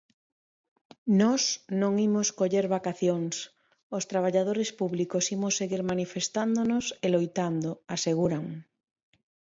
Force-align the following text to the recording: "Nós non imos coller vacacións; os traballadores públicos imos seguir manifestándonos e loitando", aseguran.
"Nós 1.21 1.43
non 1.81 1.93
imos 2.07 2.27
coller 2.39 2.65
vacacións; 2.77 3.35
os 3.97 4.07
traballadores 4.11 4.69
públicos 4.79 5.25
imos 5.35 5.57
seguir 5.59 5.81
manifestándonos 5.91 6.85
e 7.05 7.07
loitando", 7.15 7.69
aseguran. 7.95 8.45